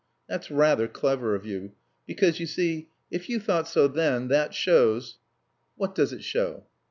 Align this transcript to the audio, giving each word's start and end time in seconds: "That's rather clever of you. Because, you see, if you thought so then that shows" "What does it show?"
"That's 0.27 0.49
rather 0.49 0.87
clever 0.87 1.35
of 1.35 1.45
you. 1.45 1.73
Because, 2.07 2.39
you 2.39 2.47
see, 2.47 2.89
if 3.11 3.29
you 3.29 3.39
thought 3.39 3.67
so 3.67 3.87
then 3.87 4.29
that 4.29 4.51
shows" 4.51 5.19
"What 5.77 5.93
does 5.93 6.11
it 6.11 6.23
show?" 6.23 6.65